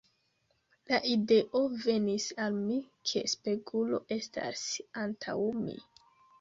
[0.91, 2.79] La ideo venis al mi,
[3.13, 4.67] ke spegulo estas
[5.07, 5.81] antaŭ mi.